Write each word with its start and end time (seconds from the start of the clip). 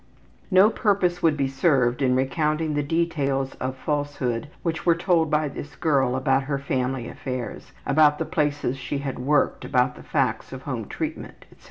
No 0.49 0.71
purpose 0.71 1.21
would 1.21 1.37
be 1.37 1.47
served 1.47 2.01
in 2.01 2.15
recounting 2.15 2.73
the 2.73 2.81
details 2.81 3.53
of 3.59 3.77
falsehood 3.77 4.47
which 4.63 4.83
were 4.83 4.95
told 4.95 5.29
by 5.29 5.47
this 5.47 5.75
girl 5.75 6.15
about 6.15 6.47
family 6.63 7.07
affairs, 7.07 7.71
about 7.85 8.17
the 8.17 8.25
places 8.25 8.77
she 8.79 8.97
had 8.97 9.19
worked, 9.19 9.63
about 9.63 9.93
the 9.93 10.01
facts 10.01 10.51
of 10.51 10.63
home 10.63 10.85
treatment, 10.87 11.45
etc. 11.51 11.59